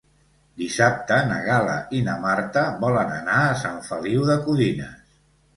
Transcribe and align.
Dissabte 0.61 1.17
na 1.31 1.35
Gal·la 1.49 1.75
i 1.99 2.01
na 2.09 2.17
Marta 2.25 2.63
volen 2.87 3.15
anar 3.19 3.37
a 3.43 3.55
Sant 3.67 3.79
Feliu 3.91 4.29
de 4.31 4.43
Codines. 4.49 5.17